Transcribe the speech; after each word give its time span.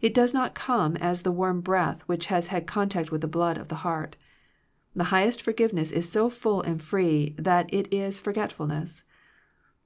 It 0.00 0.14
does 0.14 0.32
not 0.32 0.54
come 0.54 0.96
as 1.02 1.20
the 1.20 1.30
warm 1.30 1.60
breath 1.60 2.00
which 2.08 2.24
has 2.32 2.46
had 2.46 2.66
contact 2.66 3.10
with 3.12 3.20
the 3.20 3.28
blood 3.28 3.58
of 3.58 3.68
the 3.68 3.74
heart. 3.84 4.16
The 4.96 5.04
highest 5.12 5.42
forgive 5.42 5.74
ness 5.74 5.92
is 5.92 6.08
so 6.10 6.30
full 6.30 6.62
and 6.62 6.80
free, 6.82 7.34
that 7.38 7.66
it 7.70 7.92
is 7.92 8.18
forget 8.18 8.52
f 8.52 8.56
ulness. 8.58 9.02